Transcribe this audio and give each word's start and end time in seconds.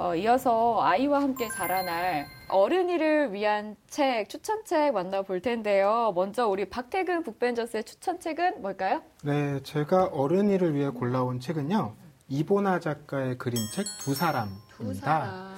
어, 0.00 0.14
이어서 0.14 0.80
아이와 0.80 1.20
함께 1.20 1.48
자라날 1.48 2.28
어른이를 2.48 3.32
위한 3.32 3.74
책, 3.88 4.28
추천책 4.28 4.94
만나볼 4.94 5.42
텐데요. 5.42 6.12
먼저 6.14 6.46
우리 6.46 6.70
박태근 6.70 7.24
북벤저스의 7.24 7.82
추천책은 7.82 8.62
뭘까요? 8.62 9.02
네, 9.24 9.60
제가 9.64 10.04
어른이를 10.12 10.76
위해 10.76 10.88
골라온 10.90 11.40
책은요. 11.40 11.96
이보나 12.28 12.78
작가의 12.78 13.38
그림책 13.38 13.86
두 14.00 14.14
사람입니다. 14.14 15.48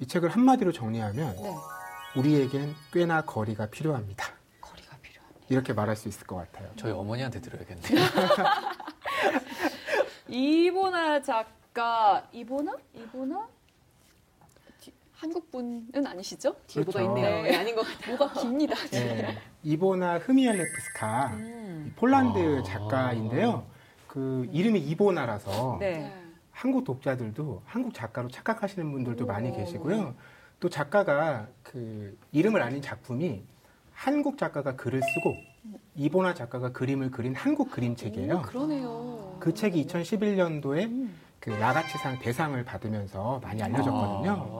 이 0.00 0.06
책을 0.06 0.30
한마디로 0.30 0.72
정리하면 0.72 1.36
네. 1.36 1.54
우리에겐 2.16 2.74
꽤나 2.94 3.20
거리가 3.26 3.66
필요합니다. 3.66 4.24
거리가 4.62 4.96
필요합니다. 5.02 5.44
이렇게 5.50 5.74
말할 5.74 5.94
수 5.94 6.08
있을 6.08 6.26
것 6.26 6.36
같아요. 6.36 6.70
저희 6.76 6.92
어머니한테 6.92 7.42
들어야겠네요. 7.42 7.84
이보나 10.26 11.20
작가, 11.20 12.26
이보나? 12.32 12.72
이보나? 12.94 13.46
디- 15.20 15.26
한국 15.26 15.50
분은 15.50 16.06
아니시죠? 16.06 16.54
뒤에 16.66 16.82
뭐가 16.84 16.98
그렇죠. 17.00 17.18
있네요. 17.18 17.42
네, 17.42 17.56
아닌 17.56 17.74
것 17.76 17.82
같아요. 17.86 18.16
뭐가 18.16 18.40
깁니다. 18.40 18.74
네, 18.90 19.36
이보나 19.62 20.18
흐미엘레프스카 20.18 21.32
음. 21.34 21.92
폴란드 21.96 22.58
아. 22.60 22.62
작가인데요. 22.62 23.66
그 24.06 24.48
이름이 24.52 24.80
이보나라서 24.80 25.76
네. 25.78 26.12
한국 26.52 26.84
독자들도 26.84 27.62
한국 27.64 27.94
작가로 27.94 28.28
착각하시는 28.28 28.90
분들도 28.90 29.26
많이 29.26 29.50
오. 29.50 29.56
계시고요. 29.56 30.14
또 30.58 30.68
작가가 30.68 31.46
그 31.62 32.18
이름을 32.32 32.60
아닌 32.62 32.82
작품이 32.82 33.42
한국 33.92 34.38
작가가 34.38 34.74
글을 34.76 35.00
쓰고 35.00 35.36
이보나 35.94 36.34
작가가 36.34 36.72
그림을 36.72 37.10
그린 37.10 37.34
한국 37.34 37.70
그림책이에요. 37.70 38.36
오, 38.36 38.42
그러네요. 38.42 39.36
그 39.38 39.52
책이 39.54 39.86
2011년도에 39.86 40.84
음. 40.86 41.14
그 41.38 41.50
라가치상 41.50 42.18
대상을 42.18 42.62
받으면서 42.64 43.40
많이 43.42 43.62
알려졌거든요. 43.62 44.30
아. 44.32 44.59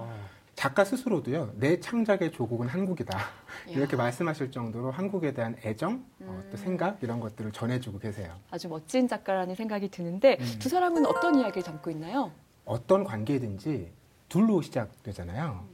작가 0.60 0.84
스스로도요, 0.84 1.54
내 1.54 1.80
창작의 1.80 2.32
조국은 2.32 2.68
한국이다. 2.68 3.18
이렇게. 3.66 3.96
말씀하실 3.96 4.50
정도로 4.50 4.90
한국에 4.90 5.32
대한 5.32 5.56
애정, 5.64 6.04
어, 6.20 6.42
또 6.50 6.50
음. 6.50 6.56
생각, 6.58 7.02
이런 7.02 7.18
것들을 7.18 7.50
전해주고 7.50 7.98
계세요. 7.98 8.36
아주 8.50 8.68
멋진 8.68 9.08
작가라는 9.08 9.54
생각이 9.54 9.88
드는데 9.88 10.36
음. 10.38 10.58
두 10.58 10.68
사람은 10.68 11.06
어떤 11.06 11.36
이야기를 11.36 11.62
담고 11.62 11.90
있나요? 11.92 12.30
어떤 12.66 13.04
관계든지 13.04 13.90
둘로 14.28 14.60
시작되잖아요. 14.60 15.64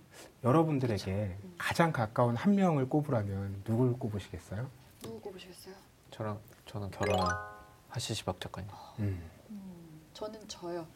여러분들에게 0.45 1.37
가장 1.59 1.91
가까운 1.91 2.37
한 2.37 2.55
명을 2.55 2.89
꼽으라면 2.89 3.63
누굴 3.65 3.99
꼽으시겠어요? 3.99 4.69
누구 5.03 5.21
꼽으시겠어요? 5.21 5.75
저랑 6.13 6.39
저는 6.65 6.93
결혼한 6.93 7.37
하시시박 7.89 8.41
작가님. 8.41 8.71
음. 9.01 9.21
저는 10.15 10.47
저요. 10.47 10.87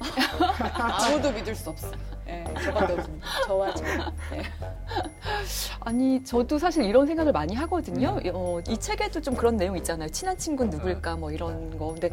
아무도 0.00 1.32
믿을 1.32 1.54
수 1.54 1.70
없어요. 1.70 1.92
네, 2.24 2.44
저밖에 2.62 2.92
없습니다. 2.92 3.26
저와 3.46 3.74
저. 3.74 3.84
네. 3.84 4.42
아니, 5.80 6.22
저도 6.22 6.58
사실 6.58 6.84
이런 6.84 7.06
생각을 7.06 7.32
많이 7.32 7.54
하거든요. 7.54 8.20
어, 8.34 8.60
이 8.68 8.78
책에도 8.78 9.20
좀 9.20 9.34
그런 9.34 9.56
내용 9.56 9.76
있잖아요. 9.78 10.10
친한 10.10 10.36
친구는 10.36 10.70
누굴까, 10.70 11.16
뭐 11.16 11.32
이런 11.32 11.78
거. 11.78 11.88
근데 11.92 12.10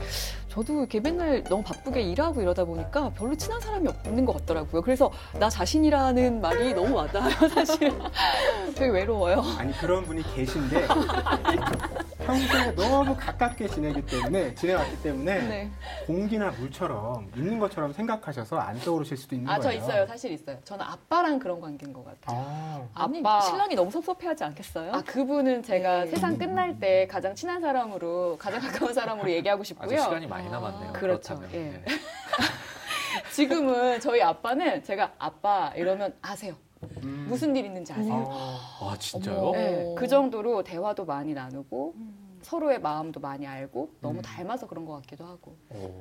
저도 0.47 0.79
이렇게 0.79 1.01
맨날 1.01 1.43
너무 1.43 1.63
바쁘게 1.63 2.01
일하고 2.01 2.41
이러다 2.41 2.63
보니까 2.63 3.09
별로 3.11 3.35
친한 3.35 3.59
사람이 3.59 3.89
없는 3.89 4.23
것 4.25 4.37
같더라고요. 4.37 4.81
그래서 4.81 5.11
나 5.37 5.49
자신이라는 5.49 6.39
말이 6.39 6.73
너무 6.73 6.95
와닿아요, 6.95 7.49
사실. 7.49 7.93
되게 8.75 8.89
외로워요. 8.91 9.43
아니 9.57 9.73
그런 9.77 10.03
분이 10.05 10.23
계신데 10.33 10.87
평소에 12.25 12.75
너무 12.75 13.15
가깝게 13.15 13.67
지내기 13.67 14.05
때문에 14.05 14.55
지내왔기 14.55 15.01
때문에 15.03 15.41
네. 15.47 15.71
공기나 16.07 16.51
물처럼 16.51 17.31
있는 17.35 17.59
것처럼 17.59 17.93
생각하셔서 17.93 18.57
안 18.57 18.79
떠오르실 18.79 19.15
수도 19.17 19.35
있는 19.35 19.49
아, 19.49 19.59
저 19.59 19.69
거예요. 19.69 19.81
있어요. 19.81 20.07
사실 20.07 20.31
있어요. 20.31 20.57
저는 20.63 20.83
아빠랑 20.83 21.39
그런 21.39 21.61
관계인 21.61 21.93
것 21.93 22.03
같아요. 22.03 22.39
아, 22.39 23.03
아니, 23.03 23.19
아빠. 23.19 23.41
신랑이 23.41 23.75
너무 23.75 23.91
섭섭해하지 23.91 24.43
않겠어요? 24.43 24.91
아 24.93 25.01
그분은 25.03 25.61
제가 25.63 26.05
네. 26.05 26.11
세상 26.11 26.37
끝날 26.37 26.79
때 26.79 27.07
가장 27.07 27.35
친한 27.35 27.61
사람으로 27.61 28.37
가장 28.39 28.59
가까운 28.59 28.93
사람으로 28.93 29.29
얘기하고 29.31 29.63
싶고요. 29.63 29.85
아직 29.85 30.03
시간이 30.03 30.27
많이 30.27 30.49
남았네요. 30.49 30.93
그렇죠. 30.93 31.35
그렇다면. 31.35 31.49
예. 31.53 31.59
네. 31.71 31.85
지금은 33.31 33.99
저희 33.99 34.21
아빠는 34.21 34.83
제가 34.83 35.13
아빠 35.19 35.71
이러면 35.75 36.15
아세요. 36.21 36.55
음. 37.05 37.25
무슨 37.29 37.55
일 37.55 37.65
있는지 37.65 37.93
아세요. 37.93 38.27
아, 38.29 38.79
아 38.81 38.97
진짜요? 38.97 39.37
어머. 39.37 39.57
네, 39.57 39.95
그 39.97 40.07
정도로 40.07 40.63
대화도 40.63 41.05
많이 41.05 41.33
나누고 41.33 41.93
음. 41.95 42.39
서로의 42.41 42.81
마음도 42.81 43.19
많이 43.19 43.47
알고 43.47 43.91
너무 44.01 44.19
음. 44.19 44.21
닮아서 44.21 44.67
그런 44.67 44.85
것 44.85 44.93
같기도 44.93 45.25
하고. 45.25 45.55
오. 45.69 45.93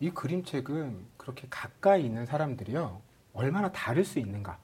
이 0.00 0.10
그림책은 0.10 1.06
그렇게 1.16 1.46
가까이 1.50 2.04
있는 2.04 2.24
사람들이요 2.24 3.00
얼마나 3.34 3.72
다를 3.72 4.04
수 4.04 4.20
있는가 4.20 4.58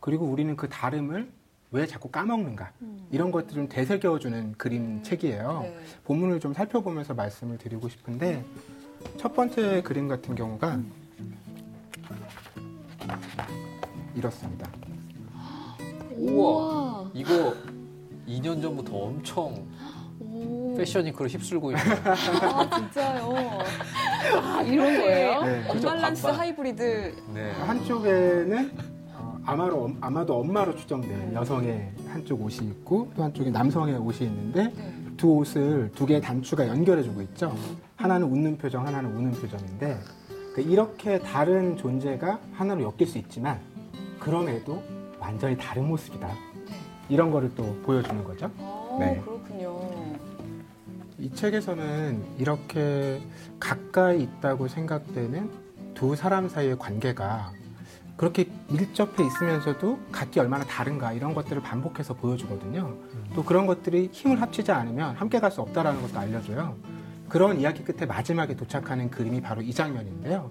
그리고 0.00 0.24
우리는 0.26 0.56
그 0.56 0.68
다름을 0.68 1.30
왜 1.72 1.86
자꾸 1.86 2.10
까먹는가 2.10 2.72
이런 3.10 3.30
것들을 3.30 3.54
좀 3.54 3.68
되새겨주는 3.68 4.52
그림책이에요. 4.52 5.60
네. 5.62 5.78
본문을 6.04 6.40
좀 6.40 6.52
살펴보면서 6.52 7.14
말씀을 7.14 7.56
드리고 7.56 7.88
싶은데 7.88 8.44
첫 9.16 9.34
번째 9.34 9.82
그림 9.82 10.08
같은 10.08 10.34
경우가 10.34 10.80
이렇습니다. 14.14 14.70
우와. 16.30 17.10
이거 17.14 17.54
2년 18.28 18.62
전부터 18.62 18.94
엄청 18.96 19.66
오. 20.20 20.74
패셔니크로 20.76 21.28
휩쓸고 21.28 21.72
있는. 21.72 21.84
아 22.06 22.70
진짜요. 22.70 23.34
아 24.42 24.62
이런 24.62 24.96
거예요? 25.00 25.42
네, 25.42 25.62
그죠, 25.70 25.88
언밸런스 25.88 26.22
반반. 26.22 26.40
하이브리드. 26.40 27.14
네. 27.34 27.50
한쪽에는 27.66 28.70
어, 29.14 29.38
아마도 29.44 29.90
아마도 30.00 30.38
엄마로 30.40 30.76
추정된 30.76 31.34
여성의 31.34 31.90
한쪽 32.08 32.40
옷이 32.42 32.68
있고 32.68 33.10
또 33.16 33.24
한쪽에 33.24 33.50
남성의 33.50 33.96
옷이 33.96 34.28
있는데 34.28 34.72
네. 34.74 34.94
두 35.16 35.32
옷을 35.36 35.90
두 35.94 36.06
개의 36.06 36.20
단추가 36.20 36.66
연결해주고 36.68 37.20
있죠. 37.22 37.54
하나는 37.96 38.28
웃는 38.28 38.58
표정, 38.58 38.86
하나는 38.86 39.10
우는 39.14 39.32
표정인데 39.32 39.98
그 40.54 40.60
이렇게 40.60 41.18
다른 41.18 41.76
존재가 41.76 42.38
하나로 42.52 42.82
엮일 42.82 43.06
수 43.08 43.18
있지만 43.18 43.58
그럼에도 44.20 44.82
완전히 45.22 45.56
다른 45.56 45.86
모습이다. 45.86 46.28
이런 47.08 47.30
거를 47.30 47.54
또 47.54 47.76
보여주는 47.84 48.24
거죠. 48.24 48.50
아 48.58 48.96
네. 48.98 49.20
그렇군요. 49.24 49.80
이 51.18 51.30
책에서는 51.32 52.24
이렇게 52.38 53.20
가까이 53.60 54.22
있다고 54.24 54.66
생각되는 54.66 55.50
두 55.94 56.16
사람 56.16 56.48
사이의 56.48 56.76
관계가 56.78 57.52
그렇게 58.16 58.48
밀접해 58.68 59.24
있으면서도 59.24 59.98
각기 60.10 60.40
얼마나 60.40 60.64
다른가 60.64 61.12
이런 61.12 61.34
것들을 61.34 61.62
반복해서 61.62 62.14
보여주거든요. 62.14 62.96
또 63.34 63.44
그런 63.44 63.66
것들이 63.66 64.08
힘을 64.12 64.40
합치지 64.42 64.72
않으면 64.72 65.14
함께 65.16 65.38
갈 65.38 65.50
수 65.52 65.60
없다라는 65.60 66.02
것도 66.02 66.18
알려줘요. 66.18 66.76
그런 67.28 67.60
이야기 67.60 67.84
끝에 67.84 68.04
마지막에 68.06 68.54
도착하는 68.56 69.08
그림이 69.10 69.40
바로 69.40 69.62
이 69.62 69.72
장면인데요. 69.72 70.50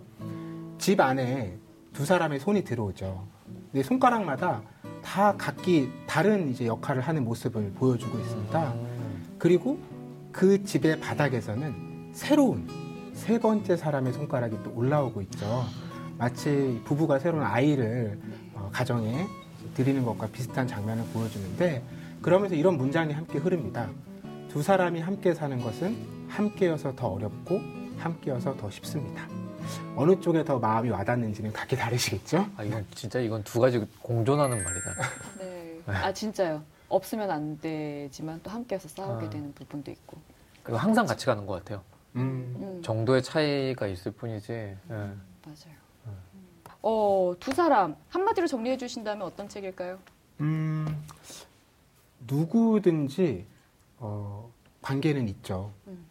집 0.78 1.00
안에 1.02 1.58
두 1.94 2.06
사람의 2.06 2.40
손이 2.40 2.64
들어오죠. 2.64 3.28
내 3.72 3.82
손가락마다 3.84 4.62
다 5.02 5.34
각기 5.38 5.90
다른 6.06 6.50
이제 6.50 6.66
역할을 6.68 7.02
하는 7.02 7.24
모습을 7.24 7.72
보여주고 7.74 8.20
있습니다. 8.20 8.74
그리고 9.38 9.80
그 10.32 10.64
집의 10.64 11.00
바닥에서는 11.00 12.12
새로운 12.14 12.68
세 13.14 13.40
번째 13.40 13.78
사람의 13.78 14.14
손가락이 14.14 14.58
또 14.64 14.72
올라오고 14.76 15.22
있죠. 15.24 15.66
마치 16.18 16.82
부부가 16.86 17.18
새로운 17.20 17.44
아이를 17.44 18.20
어, 18.54 18.70
가정에 18.72 19.26
드리는 19.74 20.04
것과 20.04 20.28
비슷한 20.28 20.68
장면을 20.68 21.04
보여주는데 21.14 21.84
그러면서 22.22 22.56
이런 22.56 22.78
문장이 22.78 23.14
함께 23.14 23.40
흐릅니다. 23.40 23.90
두 24.50 24.62
사람이 24.62 25.00
함께 25.00 25.34
사는 25.34 25.60
것은 25.62 26.28
함께여서 26.28 26.94
더 26.96 27.08
어렵고 27.08 27.60
함께여서 27.98 28.56
더 28.58 28.70
쉽습니다. 28.70 29.28
어느 29.96 30.20
쪽에 30.20 30.44
더 30.44 30.60
마음이 30.60 30.90
와닿는지는 30.90 31.54
각기 31.54 31.76
다르시겠죠? 31.76 32.48
아 32.58 32.64
이건 32.64 32.86
진짜 32.96 33.20
이건 33.20 33.44
두 33.44 33.60
가지 33.60 33.86
공존하는 34.02 34.64
말이다. 34.64 34.96
네. 35.40 35.82
아 35.88 36.14
진짜요. 36.14 36.64
없으면 36.90 37.32
안 37.32 37.60
되지만 37.60 38.40
또 38.44 38.50
함께해서 38.50 38.88
싸우게 38.90 39.26
아. 39.28 39.30
되는 39.30 39.54
부분도 39.54 39.92
있고. 39.92 40.18
이거 40.68 40.78
항상 40.78 41.06
같이 41.06 41.26
가는 41.26 41.46
것 41.46 41.54
같아요. 41.54 41.82
음, 42.16 42.56
음, 42.60 42.82
정도의 42.84 43.24
차이가 43.24 43.88
있을 43.88 44.12
뿐이지. 44.12 44.52
예. 44.52 44.78
맞아요. 44.90 45.82
어, 46.84 47.34
두 47.40 47.54
사람 47.54 47.96
한마디로 48.10 48.48
정리해 48.48 48.78
주신다면 48.78 49.26
어떤 49.26 49.48
책일까요? 49.48 50.00
음, 50.42 51.06
누구든지 52.28 53.46
어, 54.00 54.52
관계는 54.82 55.28
있죠. 55.30 55.72
음. 55.88 56.06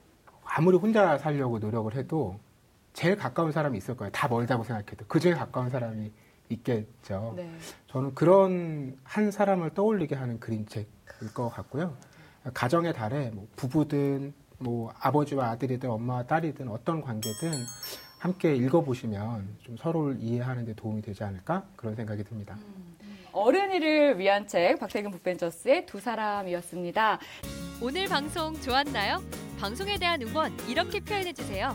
아무리 0.45 0.77
혼자 0.77 1.19
살려고 1.19 1.59
노력을 1.59 1.93
해도 1.95 2.39
제일 2.93 3.17
가까운 3.17 3.53
사람이 3.53 3.79
있을 3.79 3.97
거예요. 3.97 4.11
다 4.13 4.29
멀다고 4.29 4.65
생각해도 4.65 5.05
그 5.07 5.21
중에 5.21 5.35
가까운 5.35 5.71
사람이 5.71 6.11
있겠죠. 6.51 7.35
네. 7.37 7.51
저는 7.87 8.15
그런 8.15 8.97
한 9.05 9.31
사람을 9.31 9.71
떠올리게 9.71 10.15
하는 10.15 10.41
그림책일 10.41 10.87
것 11.35 11.49
같고요. 11.51 11.97
가정의 12.55 12.93
달에 12.93 13.31
뭐 13.31 13.47
부부든 13.57 14.35
뭐 14.59 14.93
아버지와 14.99 15.51
아들이든 15.51 15.89
엄마와 15.89 16.25
딸이든 16.25 16.69
어떤 16.69 17.01
관계든 17.01 17.53
함께 18.19 18.55
읽어보시면 18.55 19.57
좀 19.63 19.77
서로를 19.77 20.19
이해하는 20.21 20.67
데 20.67 20.75
도움이 20.75 21.01
되지 21.03 21.25
않을까 21.25 21.65
그런 21.77 21.95
생각이 21.95 22.23
듭니다. 22.25 22.59
어른이를 23.33 24.19
위한 24.19 24.47
책 24.47 24.79
박태근 24.79 25.11
북벤저스의 25.13 25.87
두 25.87 26.01
사람이었습니다. 26.01 27.19
오늘 27.81 28.07
방송 28.07 28.53
좋았나요? 28.61 29.23
방송에 29.59 29.99
대한 29.99 30.21
응원 30.23 30.53
이렇게 30.69 31.01
표현해 31.01 31.33
주세요. 31.33 31.75